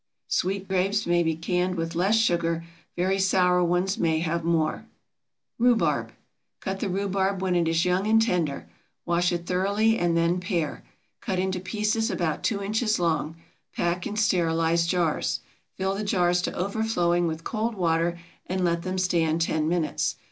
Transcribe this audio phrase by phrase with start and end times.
[0.29, 2.63] Sweet grapes may be canned with less sugar;
[2.95, 4.87] very sour ones may have more.
[5.59, 6.09] RHUBARB.
[6.59, 8.67] Cut the rhubarb when it is young and tender.
[9.05, 10.83] Wash it thoroughly and then pare;
[11.19, 13.35] cut into pieces about 2 inches long.
[13.75, 15.41] Pack in sterilized jars.
[15.77, 20.15] Fill the jars to overflowing with cold water and let them stand ten minutes.